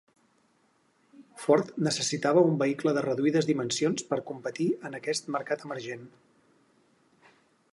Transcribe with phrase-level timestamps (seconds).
[1.41, 6.09] Ford necessitava un vehicle de reduïdes dimensions per competir en aquest mercat emergent.